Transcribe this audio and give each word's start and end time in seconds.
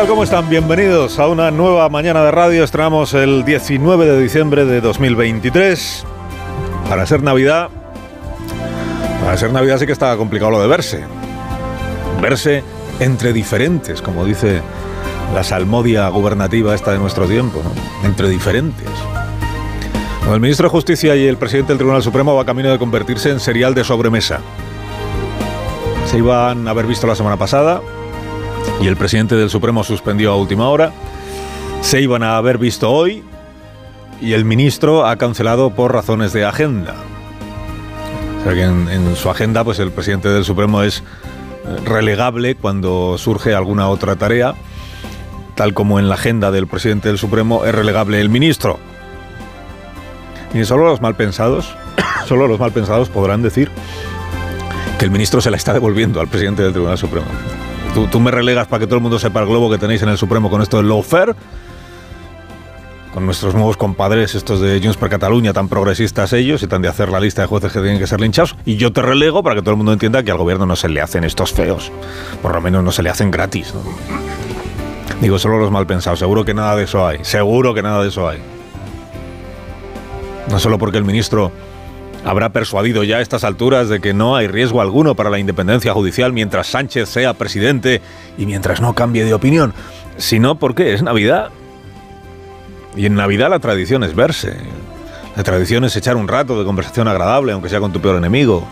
tal? 0.00 0.08
¿Cómo 0.08 0.24
están? 0.24 0.48
Bienvenidos 0.48 1.18
a 1.18 1.26
una 1.28 1.50
nueva 1.50 1.88
mañana 1.90 2.24
de 2.24 2.30
radio. 2.30 2.64
Estrenamos 2.64 3.12
el 3.12 3.44
19 3.44 4.06
de 4.06 4.22
diciembre 4.22 4.64
de 4.64 4.80
2023. 4.80 6.06
Para 6.88 7.04
ser 7.04 7.22
Navidad, 7.22 7.68
para 9.22 9.36
ser 9.36 9.52
Navidad 9.52 9.78
sí 9.78 9.84
que 9.84 9.92
está 9.92 10.16
complicado 10.16 10.52
lo 10.52 10.62
de 10.62 10.68
verse. 10.68 11.04
Verse 12.22 12.62
entre 12.98 13.34
diferentes, 13.34 14.00
como 14.00 14.24
dice 14.24 14.62
la 15.34 15.44
salmodia 15.44 16.08
gubernativa 16.08 16.74
esta 16.74 16.92
de 16.92 16.98
nuestro 16.98 17.26
tiempo, 17.26 17.60
¿no? 17.62 18.06
entre 18.06 18.30
diferentes. 18.30 18.88
Bueno, 20.20 20.34
el 20.34 20.40
ministro 20.40 20.68
de 20.68 20.70
Justicia 20.70 21.14
y 21.14 21.26
el 21.26 21.36
presidente 21.36 21.72
del 21.72 21.78
Tribunal 21.78 22.02
Supremo 22.02 22.34
va 22.34 22.46
camino 22.46 22.70
de 22.70 22.78
convertirse 22.78 23.28
en 23.30 23.40
serial 23.40 23.74
de 23.74 23.84
sobremesa. 23.84 24.40
Se 26.06 26.16
iban 26.16 26.68
a 26.68 26.70
haber 26.70 26.86
visto 26.86 27.06
la 27.06 27.14
semana 27.14 27.36
pasada, 27.36 27.82
y 28.80 28.86
el 28.86 28.96
presidente 28.96 29.36
del 29.36 29.50
Supremo 29.50 29.84
suspendió 29.84 30.32
a 30.32 30.36
última 30.36 30.68
hora. 30.68 30.92
Se 31.82 32.00
iban 32.00 32.22
a 32.22 32.36
haber 32.36 32.58
visto 32.58 32.90
hoy 32.90 33.22
y 34.20 34.32
el 34.32 34.44
ministro 34.44 35.06
ha 35.06 35.16
cancelado 35.16 35.70
por 35.70 35.92
razones 35.92 36.32
de 36.32 36.44
agenda. 36.44 36.94
O 38.40 38.44
sea 38.44 38.54
que 38.54 38.62
en, 38.62 38.88
en 38.88 39.16
su 39.16 39.28
agenda, 39.28 39.64
pues 39.64 39.78
el 39.78 39.90
presidente 39.90 40.28
del 40.28 40.44
Supremo 40.44 40.82
es 40.82 41.02
relegable 41.84 42.54
cuando 42.54 43.16
surge 43.18 43.54
alguna 43.54 43.88
otra 43.88 44.16
tarea, 44.16 44.54
tal 45.54 45.74
como 45.74 45.98
en 45.98 46.08
la 46.08 46.14
agenda 46.14 46.50
del 46.50 46.66
presidente 46.66 47.08
del 47.08 47.18
Supremo 47.18 47.64
es 47.64 47.74
relegable 47.74 48.20
el 48.20 48.30
ministro. 48.30 48.78
Y 50.54 50.64
solo 50.64 50.86
los 50.86 51.00
malpensados, 51.00 51.74
solo 52.26 52.48
los 52.48 52.58
malpensados 52.58 53.08
podrán 53.08 53.42
decir 53.42 53.70
que 54.98 55.04
el 55.04 55.10
ministro 55.10 55.40
se 55.40 55.50
la 55.50 55.56
está 55.56 55.72
devolviendo 55.72 56.20
al 56.20 56.28
presidente 56.28 56.62
del 56.62 56.72
Tribunal 56.72 56.98
Supremo. 56.98 57.26
Tú, 57.94 58.20
me 58.20 58.30
relegas 58.30 58.68
para 58.68 58.80
que 58.80 58.86
todo 58.86 58.96
el 58.96 59.02
mundo 59.02 59.18
sepa 59.18 59.40
el 59.40 59.46
globo 59.46 59.68
que 59.68 59.76
tenéis 59.76 60.02
en 60.02 60.08
el 60.10 60.16
Supremo 60.16 60.48
con 60.48 60.62
esto 60.62 60.76
del 60.76 60.88
lawfare, 60.88 61.34
con 63.12 63.26
nuestros 63.26 63.52
nuevos 63.54 63.76
compadres, 63.76 64.36
estos 64.36 64.60
de 64.60 64.80
Junts 64.80 64.96
per 64.96 65.10
Cataluña, 65.10 65.52
tan 65.52 65.68
progresistas 65.68 66.32
ellos 66.32 66.62
y 66.62 66.68
tan 66.68 66.82
de 66.82 66.88
hacer 66.88 67.08
la 67.08 67.18
lista 67.18 67.42
de 67.42 67.48
jueces 67.48 67.72
que 67.72 67.80
tienen 67.80 67.98
que 67.98 68.06
ser 68.06 68.20
linchados, 68.20 68.56
y 68.64 68.76
yo 68.76 68.92
te 68.92 69.02
relego 69.02 69.42
para 69.42 69.56
que 69.56 69.62
todo 69.62 69.72
el 69.72 69.76
mundo 69.76 69.92
entienda 69.92 70.22
que 70.22 70.30
al 70.30 70.38
gobierno 70.38 70.66
no 70.66 70.76
se 70.76 70.88
le 70.88 71.00
hacen 71.00 71.24
estos 71.24 71.52
feos, 71.52 71.90
por 72.40 72.54
lo 72.54 72.60
menos 72.60 72.84
no 72.84 72.92
se 72.92 73.02
le 73.02 73.10
hacen 73.10 73.32
gratis. 73.32 73.74
¿no? 73.74 73.80
Digo, 75.20 75.38
solo 75.40 75.58
los 75.58 75.72
mal 75.72 75.86
pensados, 75.86 76.20
seguro 76.20 76.44
que 76.44 76.54
nada 76.54 76.76
de 76.76 76.84
eso 76.84 77.04
hay, 77.04 77.18
seguro 77.22 77.74
que 77.74 77.82
nada 77.82 78.02
de 78.02 78.08
eso 78.08 78.28
hay. 78.28 78.38
No 80.48 80.60
solo 80.60 80.78
porque 80.78 80.98
el 80.98 81.04
ministro 81.04 81.50
habrá 82.24 82.50
persuadido 82.50 83.04
ya 83.04 83.16
a 83.16 83.20
estas 83.20 83.44
alturas 83.44 83.88
de 83.88 84.00
que 84.00 84.14
no 84.14 84.36
hay 84.36 84.46
riesgo 84.46 84.80
alguno 84.80 85.14
para 85.14 85.30
la 85.30 85.38
independencia 85.38 85.92
judicial 85.92 86.32
mientras 86.32 86.66
Sánchez 86.68 87.08
sea 87.08 87.34
presidente 87.34 88.00
y 88.36 88.46
mientras 88.46 88.80
no 88.80 88.94
cambie 88.94 89.24
de 89.24 89.34
opinión, 89.34 89.74
sino 90.16 90.58
porque 90.58 90.92
es 90.92 91.02
Navidad. 91.02 91.50
Y 92.96 93.06
en 93.06 93.14
Navidad 93.14 93.50
la 93.50 93.60
tradición 93.60 94.02
es 94.02 94.14
verse. 94.14 94.56
La 95.36 95.42
tradición 95.42 95.84
es 95.84 95.96
echar 95.96 96.16
un 96.16 96.28
rato 96.28 96.58
de 96.58 96.64
conversación 96.64 97.08
agradable, 97.08 97.52
aunque 97.52 97.68
sea 97.68 97.80
con 97.80 97.92
tu 97.92 98.00
peor 98.00 98.16
enemigo, 98.16 98.66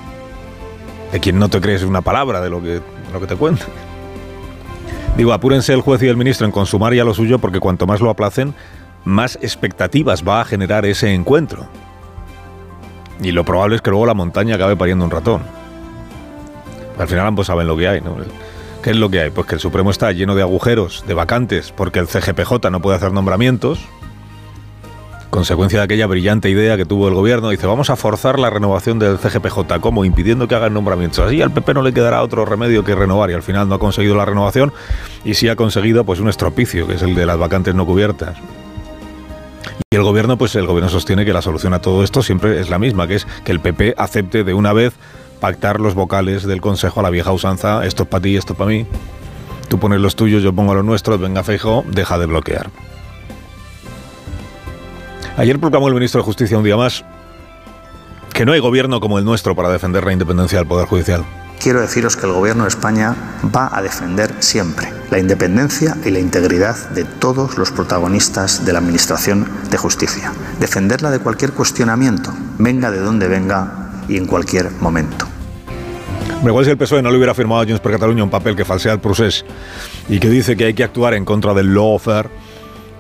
de 1.12 1.20
quien 1.20 1.38
no 1.38 1.48
te 1.48 1.60
crees 1.60 1.82
una 1.82 2.02
palabra 2.02 2.40
de 2.40 2.50
lo 2.50 2.60
que, 2.60 2.68
de 2.68 2.82
lo 3.12 3.20
que 3.20 3.26
te 3.26 3.36
cuenta. 3.36 3.64
Digo, 5.16 5.32
apúrense 5.32 5.72
el 5.72 5.80
juez 5.80 6.02
y 6.02 6.08
el 6.08 6.16
ministro 6.16 6.46
en 6.46 6.52
consumar 6.52 6.94
ya 6.94 7.04
lo 7.04 7.14
suyo 7.14 7.38
porque 7.38 7.60
cuanto 7.60 7.86
más 7.86 8.00
lo 8.00 8.10
aplacen, 8.10 8.54
más 9.04 9.38
expectativas 9.40 10.22
va 10.26 10.40
a 10.40 10.44
generar 10.44 10.84
ese 10.84 11.14
encuentro. 11.14 11.68
Y 13.20 13.32
lo 13.32 13.44
probable 13.44 13.76
es 13.76 13.82
que 13.82 13.90
luego 13.90 14.06
la 14.06 14.14
montaña 14.14 14.54
acabe 14.54 14.76
pariendo 14.76 15.04
un 15.04 15.10
ratón. 15.10 15.42
Al 16.98 17.08
final 17.08 17.26
ambos 17.26 17.46
saben 17.46 17.66
lo 17.66 17.76
que 17.76 17.88
hay, 17.88 18.00
¿no? 18.00 18.16
¿Qué 18.82 18.90
es 18.90 18.96
lo 18.96 19.10
que 19.10 19.20
hay? 19.20 19.30
Pues 19.30 19.46
que 19.46 19.54
el 19.54 19.60
Supremo 19.60 19.90
está 19.90 20.10
lleno 20.12 20.34
de 20.34 20.42
agujeros, 20.42 21.04
de 21.06 21.14
vacantes, 21.14 21.72
porque 21.72 21.98
el 21.98 22.06
CGPJ 22.06 22.70
no 22.70 22.80
puede 22.80 22.96
hacer 22.96 23.12
nombramientos. 23.12 23.80
Consecuencia 25.30 25.80
de 25.80 25.84
aquella 25.84 26.06
brillante 26.06 26.48
idea 26.48 26.76
que 26.76 26.86
tuvo 26.86 27.08
el 27.08 27.14
gobierno, 27.14 27.50
dice, 27.50 27.66
vamos 27.66 27.90
a 27.90 27.96
forzar 27.96 28.38
la 28.38 28.50
renovación 28.50 28.98
del 28.98 29.18
CGPJ, 29.18 29.78
¿cómo? 29.80 30.04
Impidiendo 30.04 30.48
que 30.48 30.54
hagan 30.54 30.72
nombramientos. 30.72 31.18
Así 31.18 31.42
al 31.42 31.52
PP 31.52 31.74
no 31.74 31.82
le 31.82 31.92
quedará 31.92 32.22
otro 32.22 32.44
remedio 32.46 32.82
que 32.82 32.94
renovar 32.94 33.30
y 33.30 33.34
al 33.34 33.42
final 33.42 33.68
no 33.68 33.74
ha 33.74 33.78
conseguido 33.78 34.16
la 34.16 34.24
renovación 34.24 34.72
y 35.24 35.34
sí 35.34 35.48
ha 35.48 35.56
conseguido 35.56 36.04
pues 36.04 36.20
un 36.20 36.28
estropicio, 36.28 36.86
que 36.86 36.94
es 36.94 37.02
el 37.02 37.14
de 37.14 37.26
las 37.26 37.36
vacantes 37.36 37.74
no 37.74 37.84
cubiertas. 37.84 38.38
Y 39.90 39.96
el 39.96 40.02
gobierno, 40.02 40.38
pues 40.38 40.54
el 40.54 40.66
gobierno 40.66 40.90
sostiene 40.90 41.24
que 41.24 41.32
la 41.32 41.42
solución 41.42 41.74
a 41.74 41.80
todo 41.80 42.02
esto 42.04 42.22
siempre 42.22 42.60
es 42.60 42.70
la 42.70 42.78
misma, 42.78 43.06
que 43.06 43.16
es 43.16 43.26
que 43.44 43.52
el 43.52 43.60
PP 43.60 43.94
acepte 43.96 44.44
de 44.44 44.54
una 44.54 44.72
vez 44.72 44.94
pactar 45.40 45.80
los 45.80 45.94
vocales 45.94 46.44
del 46.44 46.60
Consejo 46.60 47.00
a 47.00 47.02
la 47.02 47.10
vieja 47.10 47.32
usanza, 47.32 47.84
esto 47.86 48.04
es 48.04 48.08
para 48.08 48.22
ti, 48.22 48.36
esto 48.36 48.52
es 48.52 48.58
para 48.58 48.70
mí. 48.70 48.86
Tú 49.68 49.78
pones 49.78 50.00
los 50.00 50.16
tuyos, 50.16 50.42
yo 50.42 50.52
pongo 50.52 50.74
los 50.74 50.84
nuestros, 50.84 51.20
venga 51.20 51.42
Feijo, 51.44 51.84
deja 51.88 52.18
de 52.18 52.26
bloquear. 52.26 52.70
Ayer 55.36 55.58
proclamó 55.60 55.88
el 55.88 55.94
ministro 55.94 56.20
de 56.20 56.24
Justicia 56.24 56.58
un 56.58 56.64
día 56.64 56.76
más 56.76 57.04
que 58.38 58.46
no 58.46 58.52
hay 58.52 58.60
gobierno 58.60 59.00
como 59.00 59.18
el 59.18 59.24
nuestro 59.24 59.56
para 59.56 59.68
defender 59.68 60.04
la 60.04 60.12
independencia 60.12 60.58
del 60.58 60.68
Poder 60.68 60.86
Judicial. 60.86 61.24
Quiero 61.60 61.80
deciros 61.80 62.16
que 62.16 62.26
el 62.26 62.32
Gobierno 62.32 62.62
de 62.62 62.68
España 62.68 63.16
va 63.54 63.68
a 63.76 63.82
defender 63.82 64.32
siempre 64.38 64.88
la 65.10 65.18
independencia 65.18 65.96
y 66.04 66.10
la 66.10 66.20
integridad 66.20 66.90
de 66.90 67.04
todos 67.04 67.58
los 67.58 67.72
protagonistas 67.72 68.64
de 68.64 68.72
la 68.72 68.78
Administración 68.78 69.48
de 69.68 69.76
Justicia. 69.76 70.32
Defenderla 70.60 71.10
de 71.10 71.18
cualquier 71.18 71.52
cuestionamiento, 71.52 72.32
venga 72.58 72.92
de 72.92 73.00
donde 73.00 73.26
venga 73.26 73.90
y 74.08 74.16
en 74.16 74.26
cualquier 74.26 74.70
momento. 74.80 75.26
Me 76.42 76.50
igual 76.50 76.64
si 76.64 76.70
el 76.70 76.78
PSOE 76.78 77.02
no 77.02 77.10
le 77.10 77.16
hubiera 77.16 77.34
firmado 77.34 77.62
a 77.62 77.64
Junts 77.64 77.80
per 77.80 77.90
Catalunya 77.92 78.22
un 78.22 78.30
papel 78.30 78.54
que 78.54 78.64
falsea 78.64 78.92
el 78.92 79.00
procés 79.00 79.44
y 80.08 80.20
que 80.20 80.30
dice 80.30 80.56
que 80.56 80.66
hay 80.66 80.74
que 80.74 80.84
actuar 80.84 81.14
en 81.14 81.24
contra 81.24 81.54
del 81.54 81.74
lawfare, 81.74 82.28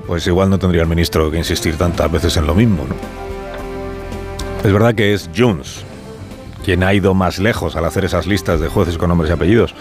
pues 0.08 0.26
igual 0.26 0.50
no 0.50 0.58
tendría 0.58 0.82
el 0.82 0.88
ministro 0.88 1.30
que 1.30 1.38
insistir 1.38 1.76
tantas 1.76 2.10
veces 2.10 2.36
en 2.36 2.46
lo 2.46 2.54
mismo, 2.56 2.84
¿no? 2.88 2.96
Es 4.64 4.72
verdad 4.72 4.94
que 4.96 5.14
es 5.14 5.30
Junts 5.36 5.84
quien 6.64 6.82
ha 6.82 6.94
ido 6.94 7.14
más 7.14 7.38
lejos 7.38 7.76
al 7.76 7.84
hacer 7.84 8.04
esas 8.04 8.26
listas 8.26 8.60
de 8.60 8.68
jueces 8.68 8.98
con 8.98 9.08
nombres 9.08 9.30
y 9.30 9.34
apellidos. 9.34 9.74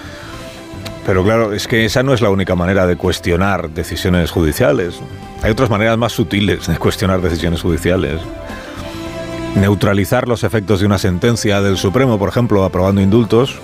Pero 1.05 1.23
claro, 1.23 1.53
es 1.53 1.67
que 1.67 1.85
esa 1.85 2.03
no 2.03 2.13
es 2.13 2.21
la 2.21 2.29
única 2.29 2.55
manera 2.55 2.85
de 2.85 2.97
cuestionar 2.97 3.69
decisiones 3.69 4.29
judiciales. 4.29 4.99
Hay 5.41 5.51
otras 5.51 5.69
maneras 5.69 5.97
más 5.97 6.11
sutiles 6.11 6.67
de 6.67 6.77
cuestionar 6.77 7.21
decisiones 7.21 7.61
judiciales. 7.61 8.19
Neutralizar 9.55 10.27
los 10.27 10.43
efectos 10.43 10.81
de 10.81 10.85
una 10.85 10.97
sentencia 10.97 11.61
del 11.61 11.77
Supremo, 11.77 12.19
por 12.19 12.29
ejemplo, 12.29 12.65
aprobando 12.65 13.01
indultos, 13.01 13.57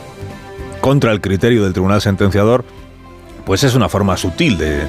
contra 0.80 1.12
el 1.12 1.22
criterio 1.22 1.64
del 1.64 1.74
tribunal 1.74 2.02
sentenciador, 2.02 2.64
pues 3.46 3.64
es 3.64 3.76
una 3.76 3.90
forma 3.90 4.16
sutil 4.16 4.58
de, 4.58 4.88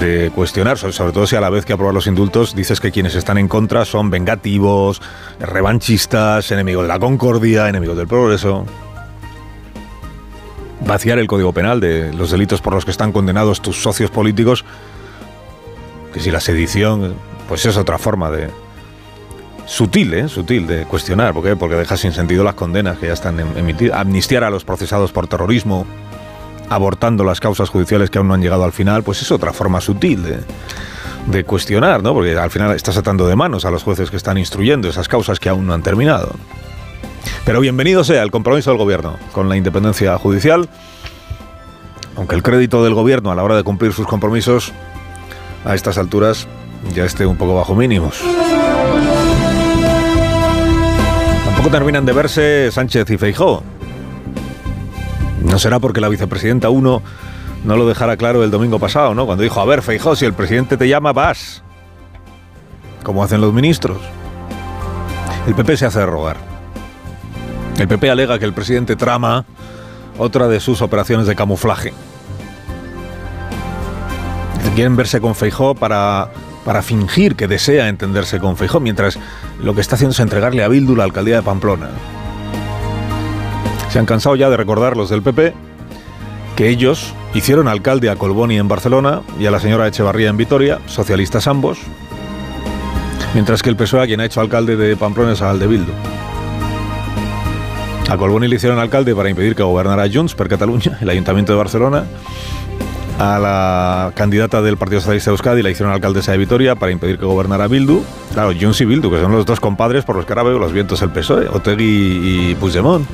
de 0.00 0.30
cuestionar, 0.34 0.78
sobre 0.78 1.12
todo 1.12 1.26
si 1.26 1.36
a 1.36 1.40
la 1.40 1.50
vez 1.50 1.64
que 1.64 1.72
aprobar 1.72 1.94
los 1.94 2.06
indultos 2.06 2.54
dices 2.54 2.80
que 2.80 2.90
quienes 2.90 3.14
están 3.14 3.38
en 3.38 3.48
contra 3.48 3.84
son 3.84 4.10
vengativos, 4.10 5.00
revanchistas, 5.38 6.50
enemigos 6.50 6.84
de 6.84 6.88
la 6.88 6.98
concordia, 6.98 7.68
enemigos 7.68 7.96
del 7.96 8.08
progreso. 8.08 8.66
Vaciar 10.86 11.18
el 11.18 11.26
Código 11.26 11.52
Penal 11.52 11.80
de 11.80 12.12
los 12.12 12.30
delitos 12.30 12.60
por 12.60 12.74
los 12.74 12.84
que 12.84 12.90
están 12.90 13.12
condenados 13.12 13.62
tus 13.62 13.80
socios 13.80 14.10
políticos, 14.10 14.64
que 16.12 16.20
si 16.20 16.30
la 16.30 16.40
sedición, 16.40 17.14
pues 17.48 17.64
es 17.66 17.76
otra 17.76 17.98
forma 17.98 18.30
de... 18.30 18.50
Sutil, 19.66 20.12
¿eh? 20.12 20.28
Sutil 20.28 20.66
de 20.66 20.84
cuestionar. 20.84 21.32
¿Por 21.32 21.42
qué? 21.42 21.56
Porque 21.56 21.76
deja 21.76 21.96
sin 21.96 22.12
sentido 22.12 22.44
las 22.44 22.54
condenas 22.54 22.98
que 22.98 23.06
ya 23.06 23.14
están 23.14 23.40
em-, 23.40 23.56
emitidas. 23.56 23.98
Amnistiar 23.98 24.44
a 24.44 24.50
los 24.50 24.62
procesados 24.62 25.10
por 25.10 25.26
terrorismo, 25.26 25.86
abortando 26.68 27.24
las 27.24 27.40
causas 27.40 27.68
judiciales 27.68 28.10
que 28.10 28.18
aún 28.18 28.28
no 28.28 28.34
han 28.34 28.42
llegado 28.42 28.64
al 28.64 28.72
final, 28.72 29.02
pues 29.02 29.22
es 29.22 29.30
otra 29.30 29.52
forma 29.52 29.80
sutil 29.80 30.22
de, 31.26 31.44
cuestionar, 31.44 32.02
¿no? 32.02 32.12
Porque 32.12 32.36
al 32.36 32.50
final 32.50 32.74
estás 32.74 32.96
atando 32.96 33.26
de 33.26 33.36
manos 33.36 33.64
a 33.64 33.70
los 33.70 33.82
jueces 33.82 34.10
que 34.10 34.16
están 34.16 34.38
instruyendo 34.38 34.88
esas 34.88 35.08
causas 35.08 35.40
que 35.40 35.48
aún 35.48 35.66
no 35.66 35.74
han 35.74 35.82
terminado. 35.82 36.32
Pero 37.44 37.60
bienvenido 37.60 38.04
sea 38.04 38.22
el 38.22 38.30
compromiso 38.30 38.70
del 38.70 38.78
gobierno 38.78 39.16
con 39.32 39.48
la 39.48 39.56
independencia 39.56 40.16
judicial, 40.18 40.68
aunque 42.16 42.34
el 42.34 42.42
crédito 42.42 42.84
del 42.84 42.94
gobierno 42.94 43.30
a 43.30 43.34
la 43.34 43.42
hora 43.42 43.56
de 43.56 43.62
cumplir 43.64 43.92
sus 43.92 44.06
compromisos 44.06 44.72
a 45.64 45.74
estas 45.74 45.98
alturas 45.98 46.46
ya 46.92 47.04
esté 47.04 47.26
un 47.26 47.36
poco 47.36 47.54
bajo 47.54 47.74
mínimos. 47.74 48.20
Tampoco 51.44 51.70
terminan 51.70 52.04
de 52.04 52.12
verse 52.12 52.70
Sánchez 52.70 53.10
y 53.10 53.16
Feijó. 53.16 53.62
No 55.44 55.58
será 55.58 55.78
porque 55.78 56.00
la 56.00 56.08
vicepresidenta 56.08 56.70
1 56.70 57.02
no 57.64 57.76
lo 57.76 57.86
dejara 57.86 58.16
claro 58.16 58.42
el 58.42 58.50
domingo 58.50 58.78
pasado, 58.78 59.14
¿no? 59.14 59.26
Cuando 59.26 59.42
dijo, 59.42 59.60
a 59.60 59.64
ver, 59.64 59.82
Feijó, 59.82 60.16
si 60.16 60.24
el 60.24 60.34
presidente 60.34 60.76
te 60.76 60.88
llama, 60.88 61.12
vas. 61.12 61.62
Como 63.02 63.22
hacen 63.22 63.40
los 63.40 63.52
ministros. 63.52 63.98
El 65.46 65.54
PP 65.54 65.76
se 65.76 65.86
hace 65.86 66.04
rogar. 66.06 66.36
El 67.78 67.88
PP 67.88 68.10
alega 68.10 68.38
que 68.38 68.44
el 68.44 68.52
presidente 68.52 68.96
trama 68.96 69.44
otra 70.18 70.48
de 70.48 70.60
sus 70.60 70.80
operaciones 70.80 71.26
de 71.26 71.34
camuflaje. 71.34 71.92
Quieren 74.74 74.96
verse 74.96 75.20
con 75.20 75.36
Feijó 75.36 75.76
para, 75.76 76.30
para 76.64 76.82
fingir 76.82 77.36
que 77.36 77.46
desea 77.46 77.88
entenderse 77.88 78.40
con 78.40 78.56
Feijó, 78.56 78.80
mientras 78.80 79.20
lo 79.62 79.72
que 79.72 79.80
está 79.80 79.94
haciendo 79.94 80.12
es 80.12 80.20
entregarle 80.20 80.64
a 80.64 80.68
Bildu 80.68 80.96
la 80.96 81.04
alcaldía 81.04 81.36
de 81.36 81.42
Pamplona. 81.42 81.90
Se 83.94 84.00
han 84.00 84.06
cansado 84.06 84.34
ya 84.34 84.50
de 84.50 84.56
recordar 84.56 84.96
los 84.96 85.08
del 85.08 85.22
PP 85.22 85.54
que 86.56 86.68
ellos 86.68 87.14
hicieron 87.32 87.68
alcalde 87.68 88.10
a 88.10 88.16
Colboni 88.16 88.58
en 88.58 88.66
Barcelona 88.66 89.22
y 89.38 89.46
a 89.46 89.52
la 89.52 89.60
señora 89.60 89.86
Echevarría 89.86 90.30
en 90.30 90.36
Vitoria, 90.36 90.80
socialistas 90.86 91.46
ambos, 91.46 91.78
mientras 93.34 93.62
que 93.62 93.70
el 93.70 93.76
PSOE 93.76 94.02
a 94.02 94.06
quien 94.06 94.18
ha 94.18 94.24
hecho 94.24 94.40
alcalde 94.40 94.74
de 94.74 94.96
Pamplona 94.96 95.34
es 95.34 95.42
a 95.42 95.50
Aldebildo. 95.50 95.92
A 98.10 98.16
Colboni 98.16 98.48
le 98.48 98.56
hicieron 98.56 98.80
alcalde 98.80 99.14
para 99.14 99.30
impedir 99.30 99.54
que 99.54 99.62
gobernara 99.62 100.10
Junts 100.12 100.34
per 100.34 100.48
Cataluña, 100.48 100.98
el 101.00 101.08
Ayuntamiento 101.08 101.52
de 101.52 101.58
Barcelona. 101.58 102.02
A 103.20 103.38
la 103.38 104.12
candidata 104.16 104.60
del 104.60 104.76
Partido 104.76 105.02
Socialista 105.02 105.30
de 105.30 105.34
Euskadi 105.34 105.62
la 105.62 105.70
hicieron 105.70 105.94
alcaldesa 105.94 106.32
de 106.32 106.38
Vitoria 106.38 106.74
para 106.74 106.90
impedir 106.90 107.16
que 107.16 107.26
gobernara 107.26 107.68
Bildu. 107.68 108.02
Claro, 108.32 108.50
Junts 108.60 108.80
y 108.80 108.86
Bildu, 108.86 109.08
que 109.08 109.20
son 109.20 109.30
los 109.30 109.46
dos 109.46 109.60
compadres 109.60 110.04
por 110.04 110.16
los 110.16 110.26
que 110.26 110.32
ahora 110.32 110.42
veo 110.42 110.58
los 110.58 110.72
vientos 110.72 111.00
el 111.00 111.10
PSOE, 111.10 111.46
Otegui 111.46 112.50
y 112.50 112.56
Puigdemont. 112.56 113.06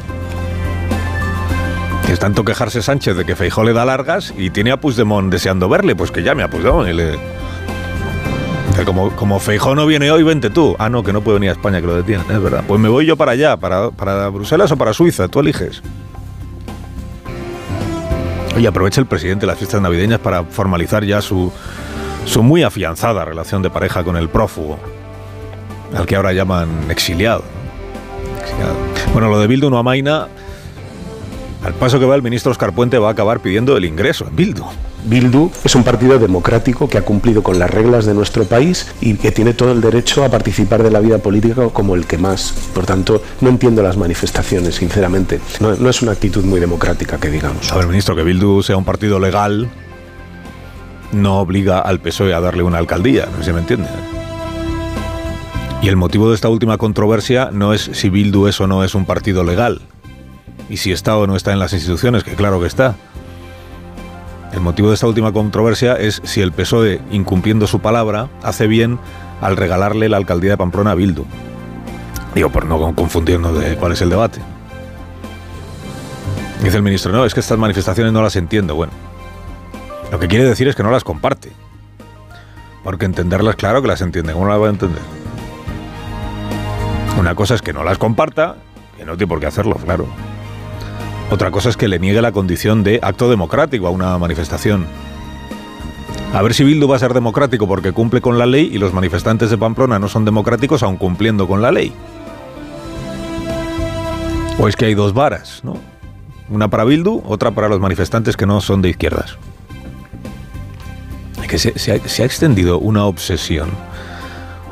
Es 2.10 2.18
tanto 2.18 2.44
quejarse 2.44 2.82
Sánchez 2.82 3.16
de 3.16 3.24
que 3.24 3.36
Feijó 3.36 3.62
le 3.62 3.72
da 3.72 3.84
largas 3.84 4.34
y 4.36 4.50
tiene 4.50 4.72
a 4.72 4.80
Puigdemont 4.80 5.30
deseando 5.30 5.68
verle, 5.68 5.94
pues 5.94 6.10
que 6.10 6.24
llame 6.24 6.42
a 6.42 6.50
Puigdemont 6.50 6.88
y 6.88 6.92
le... 6.92 7.18
Como, 8.84 9.14
como 9.14 9.38
Feijó 9.38 9.76
no 9.76 9.86
viene 9.86 10.10
hoy, 10.10 10.24
vente 10.24 10.50
tú. 10.50 10.74
Ah, 10.80 10.88
no, 10.88 11.04
que 11.04 11.12
no 11.12 11.20
puede 11.20 11.36
venir 11.36 11.50
a 11.50 11.52
España, 11.52 11.80
que 11.80 11.86
lo 11.86 11.94
detienen, 11.94 12.26
es 12.28 12.42
verdad. 12.42 12.64
Pues 12.66 12.80
me 12.80 12.88
voy 12.88 13.06
yo 13.06 13.16
para 13.16 13.32
allá, 13.32 13.56
para, 13.58 13.90
para 13.92 14.28
Bruselas 14.28 14.72
o 14.72 14.76
para 14.76 14.92
Suiza, 14.92 15.28
tú 15.28 15.38
eliges. 15.38 15.82
Oye, 18.56 18.66
aprovecha 18.66 19.00
el 19.00 19.06
presidente 19.06 19.46
las 19.46 19.58
fiestas 19.58 19.80
navideñas 19.80 20.18
para 20.18 20.42
formalizar 20.42 21.04
ya 21.04 21.22
su, 21.22 21.52
su 22.24 22.42
muy 22.42 22.64
afianzada 22.64 23.24
relación 23.24 23.62
de 23.62 23.70
pareja 23.70 24.02
con 24.02 24.16
el 24.16 24.28
prófugo, 24.28 24.78
al 25.96 26.06
que 26.06 26.16
ahora 26.16 26.32
llaman 26.32 26.68
exiliado. 26.88 27.44
exiliado. 28.42 28.74
Bueno, 29.12 29.28
lo 29.28 29.38
de 29.38 29.46
Bildu 29.46 29.70
no 29.70 29.78
amaina 29.78 30.26
al 31.64 31.74
paso 31.74 31.98
que 31.98 32.06
va, 32.06 32.14
el 32.16 32.22
ministro 32.22 32.50
Oscar 32.52 32.72
Puente 32.72 32.98
va 32.98 33.08
a 33.08 33.12
acabar 33.12 33.40
pidiendo 33.40 33.76
el 33.76 33.84
ingreso 33.84 34.26
en 34.26 34.34
Bildu. 34.34 34.64
Bildu 35.04 35.50
es 35.64 35.74
un 35.74 35.84
partido 35.84 36.18
democrático 36.18 36.88
que 36.88 36.98
ha 36.98 37.02
cumplido 37.02 37.42
con 37.42 37.58
las 37.58 37.70
reglas 37.70 38.06
de 38.06 38.14
nuestro 38.14 38.44
país 38.44 38.86
y 39.00 39.14
que 39.14 39.30
tiene 39.30 39.52
todo 39.52 39.72
el 39.72 39.80
derecho 39.80 40.24
a 40.24 40.30
participar 40.30 40.82
de 40.82 40.90
la 40.90 41.00
vida 41.00 41.18
política 41.18 41.68
como 41.68 41.94
el 41.94 42.06
que 42.06 42.18
más. 42.18 42.54
Por 42.74 42.86
tanto, 42.86 43.22
no 43.40 43.50
entiendo 43.50 43.82
las 43.82 43.96
manifestaciones, 43.96 44.76
sinceramente. 44.76 45.40
No, 45.60 45.74
no 45.74 45.90
es 45.90 46.00
una 46.02 46.12
actitud 46.12 46.44
muy 46.44 46.60
democrática, 46.60 47.18
que 47.18 47.30
digamos. 47.30 47.70
A 47.72 47.76
ver, 47.76 47.86
ministro, 47.86 48.16
que 48.16 48.22
Bildu 48.22 48.62
sea 48.62 48.76
un 48.76 48.84
partido 48.84 49.18
legal 49.18 49.68
no 51.12 51.40
obliga 51.40 51.80
al 51.80 52.00
PSOE 52.00 52.32
a 52.34 52.40
darle 52.40 52.62
una 52.62 52.78
alcaldía, 52.78 53.26
no 53.26 53.38
sé 53.38 53.44
si 53.44 53.52
me 53.52 53.60
entiende. 53.60 53.88
Y 55.82 55.88
el 55.88 55.96
motivo 55.96 56.28
de 56.28 56.34
esta 56.34 56.48
última 56.48 56.78
controversia 56.78 57.50
no 57.52 57.72
es 57.72 57.90
si 57.92 58.10
Bildu 58.10 58.46
es 58.46 58.60
o 58.60 58.66
no 58.66 58.84
es 58.84 58.94
un 58.94 59.06
partido 59.06 59.44
legal 59.44 59.80
y 60.70 60.76
si 60.76 60.92
está 60.92 61.16
o 61.16 61.26
no 61.26 61.36
está 61.36 61.52
en 61.52 61.58
las 61.58 61.72
instituciones, 61.72 62.22
que 62.22 62.34
claro 62.34 62.60
que 62.60 62.68
está. 62.68 62.94
El 64.52 64.60
motivo 64.60 64.88
de 64.88 64.94
esta 64.94 65.08
última 65.08 65.32
controversia 65.32 65.94
es 65.96 66.22
si 66.24 66.40
el 66.40 66.52
PSOE, 66.52 67.00
incumpliendo 67.10 67.66
su 67.66 67.80
palabra, 67.80 68.28
hace 68.42 68.68
bien 68.68 68.98
al 69.40 69.56
regalarle 69.56 70.08
la 70.08 70.16
alcaldía 70.16 70.52
de 70.52 70.56
Pamplona 70.56 70.92
a 70.92 70.94
Bildu. 70.94 71.24
Digo, 72.34 72.50
por 72.50 72.66
no 72.66 72.94
confundirnos 72.94 73.58
de 73.58 73.76
cuál 73.76 73.92
es 73.92 74.00
el 74.00 74.10
debate. 74.10 74.40
Dice 76.62 76.76
el 76.76 76.82
ministro, 76.82 77.12
no, 77.12 77.24
es 77.24 77.34
que 77.34 77.40
estas 77.40 77.58
manifestaciones 77.58 78.12
no 78.12 78.22
las 78.22 78.36
entiendo. 78.36 78.76
Bueno, 78.76 78.92
lo 80.12 80.20
que 80.20 80.28
quiere 80.28 80.44
decir 80.44 80.68
es 80.68 80.76
que 80.76 80.84
no 80.84 80.90
las 80.92 81.02
comparte. 81.02 81.50
Porque 82.84 83.06
entenderlas, 83.06 83.56
claro 83.56 83.82
que 83.82 83.88
las 83.88 84.02
entiende. 84.02 84.32
¿Cómo 84.32 84.46
las 84.46 84.60
va 84.60 84.66
a 84.68 84.70
entender? 84.70 85.02
Una 87.18 87.34
cosa 87.34 87.54
es 87.54 87.62
que 87.62 87.72
no 87.72 87.82
las 87.82 87.98
comparta, 87.98 88.56
que 88.96 89.04
no 89.04 89.16
tiene 89.16 89.28
por 89.28 89.40
qué 89.40 89.46
hacerlo, 89.46 89.74
claro. 89.74 90.06
Otra 91.30 91.52
cosa 91.52 91.68
es 91.68 91.76
que 91.76 91.86
le 91.86 92.00
niegue 92.00 92.20
la 92.20 92.32
condición 92.32 92.82
de 92.82 92.98
acto 93.02 93.30
democrático 93.30 93.86
a 93.86 93.90
una 93.90 94.18
manifestación. 94.18 94.84
A 96.34 96.42
ver 96.42 96.54
si 96.54 96.64
Bildu 96.64 96.88
va 96.88 96.96
a 96.96 96.98
ser 96.98 97.14
democrático 97.14 97.68
porque 97.68 97.92
cumple 97.92 98.20
con 98.20 98.36
la 98.36 98.46
ley 98.46 98.68
y 98.72 98.78
los 98.78 98.92
manifestantes 98.92 99.48
de 99.48 99.56
Pamplona 99.56 100.00
no 100.00 100.08
son 100.08 100.24
democráticos 100.24 100.82
aun 100.82 100.96
cumpliendo 100.96 101.46
con 101.46 101.62
la 101.62 101.70
ley. 101.70 101.92
O 104.58 104.66
es 104.66 104.74
que 104.74 104.86
hay 104.86 104.94
dos 104.94 105.14
varas, 105.14 105.60
¿no? 105.62 105.76
Una 106.48 106.68
para 106.68 106.82
Bildu, 106.82 107.22
otra 107.24 107.52
para 107.52 107.68
los 107.68 107.78
manifestantes 107.78 108.36
que 108.36 108.46
no 108.46 108.60
son 108.60 108.82
de 108.82 108.90
izquierdas. 108.90 109.38
Que 111.48 111.58
se, 111.58 111.70
ha, 111.70 112.08
se 112.08 112.22
ha 112.22 112.26
extendido 112.26 112.80
una 112.80 113.04
obsesión 113.04 113.70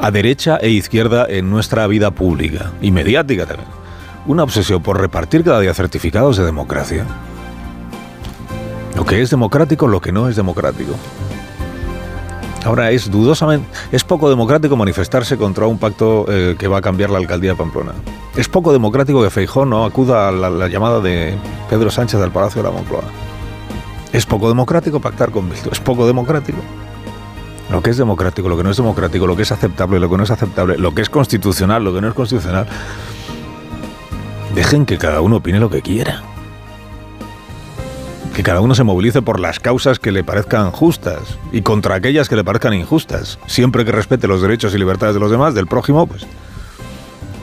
a 0.00 0.10
derecha 0.10 0.56
e 0.56 0.70
izquierda 0.70 1.24
en 1.28 1.50
nuestra 1.50 1.86
vida 1.86 2.10
pública 2.10 2.72
y 2.82 2.90
mediática 2.90 3.46
también 3.46 3.78
una 4.28 4.44
obsesión 4.44 4.82
por 4.82 5.00
repartir 5.00 5.42
cada 5.42 5.58
día 5.58 5.74
certificados 5.74 6.36
de 6.36 6.44
democracia. 6.44 7.04
Lo 8.94 9.04
que 9.04 9.22
es 9.22 9.30
democrático, 9.30 9.88
lo 9.88 10.00
que 10.00 10.12
no 10.12 10.28
es 10.28 10.36
democrático. 10.36 10.92
Ahora 12.64 12.90
es 12.90 13.10
dudosamente, 13.10 13.66
es 13.90 14.04
poco 14.04 14.28
democrático 14.28 14.76
manifestarse 14.76 15.38
contra 15.38 15.66
un 15.66 15.78
pacto 15.78 16.26
eh, 16.28 16.56
que 16.58 16.68
va 16.68 16.78
a 16.78 16.80
cambiar 16.82 17.08
la 17.08 17.18
alcaldía 17.18 17.52
de 17.52 17.56
Pamplona. 17.56 17.92
Es 18.36 18.48
poco 18.48 18.72
democrático 18.72 19.22
que 19.22 19.30
Feijón 19.30 19.70
no 19.70 19.86
acuda 19.86 20.28
a 20.28 20.32
la, 20.32 20.50
la, 20.50 20.68
llamada 20.68 21.00
de 21.00 21.34
Pedro 21.70 21.90
Sánchez 21.90 22.20
del 22.20 22.30
Palacio 22.30 22.62
de 22.62 22.68
la 22.68 22.74
Moncloa. 22.74 23.04
Es 24.12 24.26
poco 24.26 24.48
democrático 24.48 25.00
pactar 25.00 25.30
con 25.30 25.48
Bildu. 25.48 25.70
Es 25.72 25.80
poco 25.80 26.06
democrático. 26.06 26.58
Lo 27.70 27.82
que 27.82 27.90
es 27.90 27.96
democrático, 27.96 28.48
lo 28.48 28.56
que 28.56 28.64
no 28.64 28.70
es 28.70 28.76
democrático, 28.76 29.26
lo 29.26 29.36
que 29.36 29.42
es 29.42 29.52
aceptable, 29.52 30.00
lo 30.00 30.10
que 30.10 30.16
no 30.16 30.24
es 30.24 30.30
aceptable, 30.30 30.76
lo 30.76 30.94
que 30.94 31.02
es 31.02 31.08
constitucional, 31.08 31.84
lo 31.84 31.94
que 31.94 32.00
no 32.00 32.08
es 32.08 32.14
constitucional. 32.14 32.66
Dejen 34.58 34.86
que 34.86 34.98
cada 34.98 35.20
uno 35.20 35.36
opine 35.36 35.60
lo 35.60 35.70
que 35.70 35.82
quiera. 35.82 36.20
Que 38.34 38.42
cada 38.42 38.60
uno 38.60 38.74
se 38.74 38.82
movilice 38.82 39.22
por 39.22 39.38
las 39.38 39.60
causas 39.60 40.00
que 40.00 40.10
le 40.10 40.24
parezcan 40.24 40.72
justas 40.72 41.38
y 41.52 41.62
contra 41.62 41.94
aquellas 41.94 42.28
que 42.28 42.34
le 42.34 42.42
parezcan 42.42 42.74
injustas. 42.74 43.38
Siempre 43.46 43.84
que 43.84 43.92
respete 43.92 44.26
los 44.26 44.42
derechos 44.42 44.74
y 44.74 44.78
libertades 44.78 45.14
de 45.14 45.20
los 45.20 45.30
demás, 45.30 45.54
del 45.54 45.68
prójimo, 45.68 46.08
pues, 46.08 46.26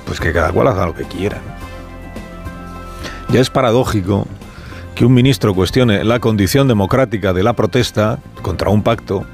pues 0.05 0.19
que 0.19 0.33
cada 0.33 0.51
cual 0.51 0.67
haga 0.67 0.87
lo 0.87 0.93
que 0.93 1.05
quiera. 1.05 1.39
Ya 3.29 3.39
es 3.39 3.49
paradójico 3.49 4.27
que 4.93 5.05
un 5.05 5.13
ministro 5.13 5.53
cuestione 5.53 6.03
la 6.03 6.19
condición 6.19 6.67
democrática 6.67 7.31
de 7.31 7.43
la 7.43 7.53
protesta 7.53 8.19
contra 8.41 8.71
un 8.71 8.83
pacto 8.83 9.25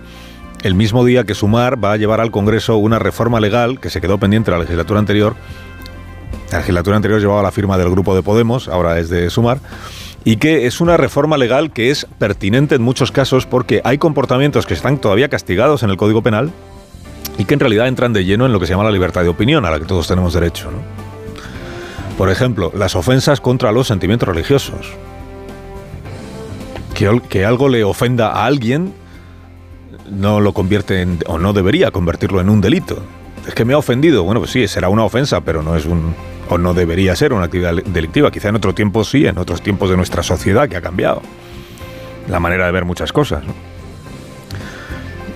el 0.63 0.75
mismo 0.75 1.03
día 1.03 1.23
que 1.23 1.33
Sumar 1.33 1.83
va 1.83 1.93
a 1.93 1.97
llevar 1.97 2.21
al 2.21 2.29
Congreso 2.29 2.77
una 2.77 2.99
reforma 2.99 3.39
legal 3.39 3.79
que 3.79 3.89
se 3.89 3.99
quedó 3.99 4.19
pendiente 4.19 4.51
la 4.51 4.59
legislatura 4.59 4.99
anterior 4.99 5.35
la 6.51 6.59
legislatura 6.59 6.97
anterior 6.97 7.19
llevaba 7.19 7.41
la 7.41 7.51
firma 7.51 7.77
del 7.77 7.89
grupo 7.89 8.13
de 8.15 8.23
Podemos, 8.23 8.67
ahora 8.67 8.99
es 8.99 9.09
de 9.09 9.29
Sumar, 9.29 9.59
y 10.23 10.37
que 10.37 10.67
es 10.67 10.81
una 10.81 10.97
reforma 10.97 11.37
legal 11.37 11.71
que 11.71 11.89
es 11.89 12.05
pertinente 12.19 12.75
en 12.75 12.81
muchos 12.81 13.11
casos 13.11 13.45
porque 13.45 13.81
hay 13.83 13.97
comportamientos 13.97 14.65
que 14.65 14.73
están 14.73 14.99
todavía 14.99 15.29
castigados 15.29 15.83
en 15.83 15.89
el 15.89 15.97
Código 15.97 16.21
Penal 16.21 16.51
y 17.37 17.45
que 17.45 17.53
en 17.53 17.59
realidad 17.59 17.87
entran 17.87 18.13
de 18.13 18.25
lleno 18.25 18.45
en 18.45 18.53
lo 18.53 18.59
que 18.59 18.67
se 18.67 18.73
llama 18.73 18.83
la 18.83 18.91
libertad 18.91 19.23
de 19.23 19.29
opinión, 19.29 19.65
a 19.65 19.71
la 19.71 19.79
que 19.79 19.85
todos 19.85 20.07
tenemos 20.07 20.33
derecho. 20.33 20.69
¿no? 20.69 20.77
Por 22.17 22.29
ejemplo, 22.29 22.71
las 22.75 22.95
ofensas 22.95 23.41
contra 23.41 23.71
los 23.71 23.87
sentimientos 23.87 24.27
religiosos. 24.27 24.91
Que, 26.93 27.21
que 27.29 27.45
algo 27.45 27.69
le 27.69 27.83
ofenda 27.83 28.27
a 28.27 28.45
alguien 28.45 28.93
no 30.11 30.39
lo 30.39 30.53
convierte 30.53 31.01
en, 31.01 31.19
o 31.25 31.39
no 31.39 31.53
debería 31.53 31.89
convertirlo 31.89 32.41
en 32.41 32.49
un 32.49 32.61
delito. 32.61 33.01
Es 33.47 33.55
que 33.55 33.65
me 33.65 33.73
ha 33.73 33.77
ofendido. 33.77 34.23
Bueno, 34.23 34.41
pues 34.41 34.51
sí, 34.51 34.67
será 34.67 34.89
una 34.89 35.03
ofensa, 35.03 35.41
pero 35.41 35.63
no 35.63 35.75
es 35.75 35.85
un, 35.85 36.13
o 36.51 36.57
no 36.57 36.73
debería 36.73 37.15
ser 37.15 37.31
una 37.31 37.45
actividad 37.45 37.73
delictiva. 37.73 38.29
Quizá 38.29 38.49
en 38.49 38.57
otro 38.57 38.75
tiempo 38.75 39.05
sí, 39.05 39.25
en 39.25 39.37
otros 39.37 39.61
tiempos 39.61 39.89
de 39.89 39.95
nuestra 39.95 40.21
sociedad 40.21 40.67
que 40.67 40.75
ha 40.75 40.81
cambiado. 40.81 41.21
La 42.27 42.41
manera 42.41 42.65
de 42.65 42.73
ver 42.73 42.83
muchas 42.83 43.13
cosas. 43.13 43.43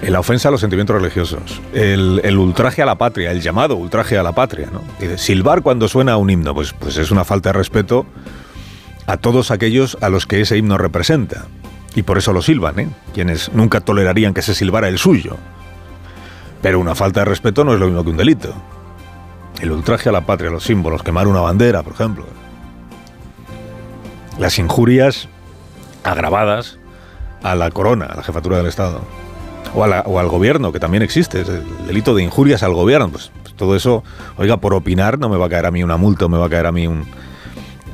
La 0.01 0.19
ofensa 0.19 0.50
a 0.50 0.51
los 0.51 0.60
sentimientos 0.60 0.95
religiosos, 0.95 1.62
el, 1.74 2.38
ultraje 2.38 2.81
a 2.84 2.86
la 2.86 2.95
patria, 2.95 3.31
el 3.31 3.41
llamado 3.41 3.75
ultraje 3.75 4.17
a 4.17 4.24
la 4.24 4.34
patria. 4.34 4.69
¿no? 4.72 4.81
Silbar 5.17 5.62
cuando 5.62 5.88
suena 5.88 6.17
un 6.17 6.29
himno, 6.29 6.53
pues, 6.53 6.74
pues 6.74 6.98
es 6.98 7.10
una 7.10 7.24
falta 7.24 7.50
de 7.50 7.53
respeto 7.53 8.05
a 9.07 9.17
todos 9.17 9.51
aquellos 9.51 9.98
a 10.01 10.10
los 10.10 10.27
que 10.27 10.41
ese 10.41 10.57
himno 10.57 10.77
representa. 10.77 11.45
Y 11.95 12.03
por 12.03 12.17
eso 12.17 12.34
lo 12.34 12.41
silban, 12.41 12.77
¿eh? 12.77 12.89
quienes 13.13 13.53
nunca 13.53 13.79
tolerarían 13.79 14.34
que 14.34 14.41
se 14.41 14.53
silbara 14.53 14.89
el 14.89 15.00
suyo. 15.00 15.38
Pero 16.62 16.79
una 16.79 16.93
falta 16.93 17.22
de 17.22 17.25
respeto 17.25 17.63
no 17.63 17.74
es 17.74 17.79
lo 17.79 17.88
mismo 17.88 18.03
que 18.03 18.10
un 18.10 18.17
delito. 18.17 18.53
El 19.62 19.71
ultraje 19.71 20.09
a 20.09 20.12
la 20.12 20.21
patria, 20.21 20.50
los 20.50 20.63
símbolos, 20.63 21.03
quemar 21.03 21.27
una 21.27 21.41
bandera, 21.41 21.83
por 21.83 21.93
ejemplo. 21.93 22.25
Las 24.38 24.59
injurias 24.59 25.29
agravadas 26.03 26.77
a 27.41 27.55
la 27.55 27.71
corona, 27.71 28.05
a 28.05 28.15
la 28.15 28.24
jefatura 28.24 28.57
del 28.57 28.67
Estado. 28.67 29.01
O, 29.74 29.83
al 29.83 30.27
gobierno, 30.29 30.71
que 30.71 30.79
también 30.79 31.03
existe. 31.03 31.41
el 31.41 31.88
delito 31.88 32.15
de 32.15 32.24
injurias 32.24 32.63
al 32.63 32.74
gobierno. 32.74 33.09
Pues, 33.09 33.31
pues, 33.43 33.55
todo 33.55 33.75
eso, 33.75 34.03
oiga, 34.38 34.57
por 34.57 34.74
opinar 34.74 35.19
no 35.19 35.29
me 35.29 35.38
va 35.38 35.47
a 35.47 35.50
caer 35.50 35.65
a 35.65 35.71
mí 35.71 35.83
una 35.83 35.97
multa, 35.97 36.27
me 36.27 36.38
va 36.38 36.45
a 36.45 36.50
caer 36.50 36.65
a 36.65 36.71
mí 36.71 36.88
un, 36.88 37.05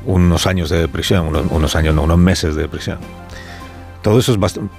unos 0.06 0.46
años 0.46 0.70
de 0.70 0.88
prisión, 0.88 1.26
unos, 1.26 1.46
unos 1.50 1.76
años, 1.76 1.94
no, 1.94 2.02
unos 2.02 2.18
meses 2.18 2.54
de 2.54 2.68
prisión. 2.68 2.98
Todo 4.02 4.18
eso 4.18 4.32
es 4.32 4.38
bastante 4.38 4.72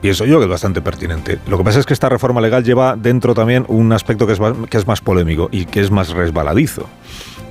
pienso 0.00 0.24
yo 0.24 0.38
que 0.38 0.44
es 0.44 0.50
bastante 0.50 0.80
pertinente. 0.80 1.38
Lo 1.48 1.58
que 1.58 1.64
pasa 1.64 1.78
es 1.78 1.86
que 1.86 1.92
esta 1.92 2.08
reforma 2.08 2.40
legal 2.40 2.64
lleva 2.64 2.96
dentro 2.96 3.34
también 3.34 3.64
un 3.68 3.92
aspecto 3.92 4.26
que 4.26 4.32
es 4.32 4.40
más, 4.40 4.54
que 4.68 4.76
es 4.76 4.86
más 4.86 5.00
polémico 5.00 5.48
y 5.52 5.66
que 5.66 5.80
es 5.80 5.90
más 5.90 6.10
resbaladizo. 6.10 6.86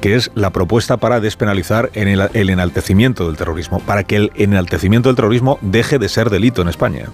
que 0.02 0.16
es 0.16 0.32
la 0.36 0.52
propuesta 0.52 0.98
para 0.98 1.20
despenalizar 1.20 1.90
el, 1.94 2.30
el 2.34 2.50
enaltecimiento 2.50 3.28
del 3.28 3.38
terrorismo, 3.38 3.80
para 3.80 4.04
que 4.04 4.16
el 4.16 4.32
enaltecimiento 4.36 5.10
del 5.10 5.16
terrorismo 5.16 5.58
deje 5.62 5.98
de 5.98 6.10
ser 6.10 6.30
delito 6.30 6.62
en 6.62 6.68
España. 6.68 7.08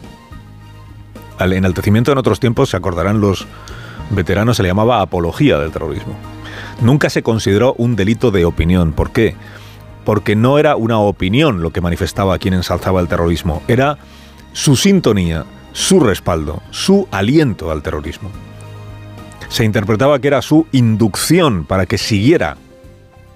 Al 1.37 1.53
enaltecimiento 1.53 2.11
en 2.11 2.17
otros 2.17 2.39
tiempos, 2.39 2.69
se 2.69 2.77
acordarán 2.77 3.21
los 3.21 3.47
veteranos, 4.11 4.57
se 4.57 4.63
le 4.63 4.69
llamaba 4.69 5.01
apología 5.01 5.57
del 5.59 5.71
terrorismo. 5.71 6.15
Nunca 6.81 7.09
se 7.09 7.23
consideró 7.23 7.73
un 7.77 7.95
delito 7.95 8.31
de 8.31 8.45
opinión. 8.45 8.91
¿Por 8.93 9.11
qué? 9.11 9.35
Porque 10.05 10.35
no 10.35 10.59
era 10.59 10.75
una 10.75 10.99
opinión 10.99 11.61
lo 11.61 11.71
que 11.71 11.81
manifestaba 11.81 12.37
quien 12.37 12.53
ensalzaba 12.53 12.99
el 12.99 13.07
terrorismo, 13.07 13.63
era 13.67 13.97
su 14.53 14.75
sintonía, 14.75 15.45
su 15.73 15.99
respaldo, 15.99 16.61
su 16.71 17.07
aliento 17.11 17.71
al 17.71 17.81
terrorismo. 17.81 18.29
Se 19.49 19.65
interpretaba 19.65 20.19
que 20.19 20.27
era 20.27 20.41
su 20.41 20.67
inducción 20.71 21.65
para 21.65 21.85
que 21.85 21.97
siguiera 21.97 22.57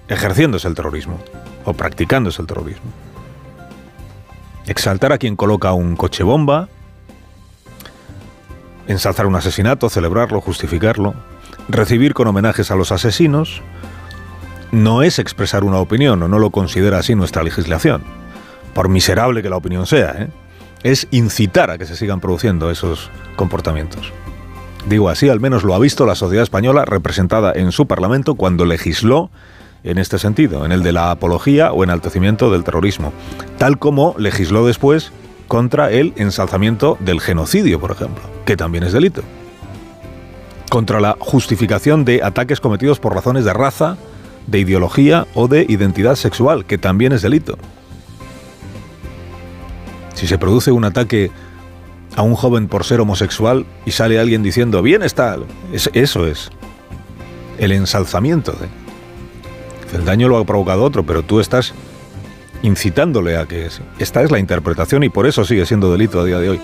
ejerciéndose 0.08 0.66
el 0.66 0.74
terrorismo 0.74 1.18
o 1.64 1.74
practicándose 1.74 2.40
el 2.40 2.48
terrorismo. 2.48 2.90
Exaltar 4.66 5.12
a 5.12 5.18
quien 5.18 5.36
coloca 5.36 5.72
un 5.72 5.96
coche 5.96 6.22
bomba, 6.22 6.68
ensalzar 8.86 9.26
un 9.26 9.36
asesinato, 9.36 9.88
celebrarlo, 9.88 10.40
justificarlo, 10.40 11.14
recibir 11.68 12.14
con 12.14 12.28
homenajes 12.28 12.70
a 12.70 12.76
los 12.76 12.92
asesinos, 12.92 13.62
no 14.70 15.02
es 15.02 15.18
expresar 15.18 15.64
una 15.64 15.78
opinión, 15.78 16.22
o 16.22 16.28
no 16.28 16.38
lo 16.38 16.50
considera 16.50 16.98
así 16.98 17.14
nuestra 17.14 17.42
legislación, 17.42 18.02
por 18.74 18.88
miserable 18.88 19.42
que 19.42 19.50
la 19.50 19.56
opinión 19.56 19.86
sea, 19.86 20.14
¿eh? 20.18 20.28
Es 20.82 21.08
incitar 21.10 21.70
a 21.70 21.78
que 21.78 21.86
se 21.86 21.96
sigan 21.96 22.20
produciendo 22.20 22.70
esos 22.70 23.10
comportamientos. 23.36 24.12
Digo 24.86 25.08
así, 25.08 25.28
al 25.28 25.40
menos 25.40 25.64
lo 25.64 25.74
ha 25.74 25.78
visto 25.78 26.06
la 26.06 26.14
sociedad 26.14 26.42
española 26.42 26.84
representada 26.84 27.52
en 27.54 27.72
su 27.72 27.86
Parlamento 27.86 28.36
cuando 28.36 28.64
legisló 28.64 29.30
en 29.84 29.98
este 29.98 30.18
sentido, 30.18 30.64
en 30.64 30.72
el 30.72 30.82
de 30.82 30.92
la 30.92 31.10
apología 31.10 31.72
o 31.72 31.84
enaltecimiento 31.84 32.50
del 32.50 32.64
terrorismo, 32.64 33.12
tal 33.58 33.78
como 33.78 34.14
legisló 34.18 34.66
después 34.66 35.12
contra 35.46 35.90
el 35.90 36.12
ensalzamiento 36.16 36.96
del 37.00 37.20
genocidio, 37.20 37.80
por 37.80 37.90
ejemplo, 37.90 38.22
que 38.44 38.56
también 38.56 38.84
es 38.84 38.92
delito. 38.92 39.22
Contra 40.70 41.00
la 41.00 41.16
justificación 41.18 42.04
de 42.04 42.22
ataques 42.22 42.60
cometidos 42.60 43.00
por 43.00 43.14
razones 43.14 43.44
de 43.44 43.54
raza, 43.54 43.96
de 44.46 44.58
ideología 44.58 45.26
o 45.34 45.48
de 45.48 45.64
identidad 45.68 46.16
sexual, 46.16 46.64
que 46.66 46.78
también 46.78 47.12
es 47.12 47.22
delito. 47.22 47.56
Si 50.14 50.26
se 50.26 50.38
produce 50.38 50.72
un 50.72 50.84
ataque 50.84 51.30
a 52.16 52.22
un 52.22 52.34
joven 52.34 52.68
por 52.68 52.84
ser 52.84 53.00
homosexual 53.00 53.66
y 53.86 53.92
sale 53.92 54.18
alguien 54.18 54.42
diciendo, 54.42 54.82
bien 54.82 55.02
está, 55.02 55.36
eso 55.72 56.26
es 56.26 56.50
el 57.58 57.72
ensalzamiento. 57.72 58.52
De, 58.52 58.68
el 59.96 60.04
daño 60.04 60.28
lo 60.28 60.38
ha 60.38 60.44
provocado 60.44 60.84
otro, 60.84 61.04
pero 61.04 61.22
tú 61.22 61.40
estás 61.40 61.74
incitándole 62.62 63.36
a 63.36 63.46
que... 63.46 63.68
Esta 63.98 64.22
es 64.22 64.30
la 64.30 64.38
interpretación 64.38 65.04
y 65.04 65.08
por 65.08 65.26
eso 65.26 65.44
sigue 65.44 65.66
siendo 65.66 65.92
delito 65.92 66.20
a 66.20 66.24
día 66.24 66.38
de 66.38 66.50
hoy. 66.50 66.60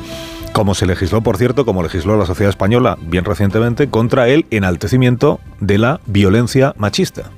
Como 0.52 0.74
se 0.74 0.86
legisló, 0.86 1.20
por 1.20 1.36
cierto, 1.36 1.64
como 1.64 1.82
legisló 1.82 2.16
la 2.16 2.26
sociedad 2.26 2.50
española 2.50 2.96
bien 3.00 3.24
recientemente, 3.24 3.88
contra 3.88 4.28
el 4.28 4.46
enaltecimiento 4.50 5.40
de 5.60 5.78
la 5.78 6.00
violencia 6.06 6.74
machista. 6.76 7.30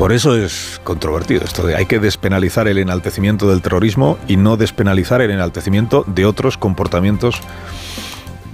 Por 0.00 0.14
eso 0.14 0.34
es 0.34 0.80
controvertido 0.82 1.44
esto 1.44 1.66
de 1.66 1.76
hay 1.76 1.84
que 1.84 1.98
despenalizar 1.98 2.66
el 2.68 2.78
enaltecimiento 2.78 3.50
del 3.50 3.60
terrorismo 3.60 4.16
y 4.28 4.38
no 4.38 4.56
despenalizar 4.56 5.20
el 5.20 5.30
enaltecimiento 5.30 6.04
de 6.06 6.24
otros 6.24 6.56
comportamientos 6.56 7.38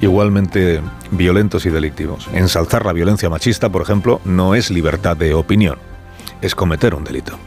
igualmente 0.01 0.81
violentos 1.13 1.65
y 1.65 1.71
delictivos. 1.71 2.29
Ensalzar 2.33 2.85
la 2.85 2.93
violencia 2.93 3.31
machista, 3.31 3.69
por 3.69 3.83
ejemplo, 3.83 4.21
no 4.25 4.57
es 4.57 4.73
libertad 4.73 5.17
de 5.17 5.35
opinión, 5.35 5.79
es 6.43 6.57
cometer 6.57 6.97
un 6.97 7.05
delito. 7.05 7.39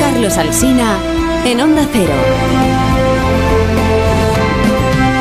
Carlos 0.00 0.36
Alsina, 0.36 0.98
en 1.44 1.60
Onda 1.60 1.86
Cero. 1.92 2.89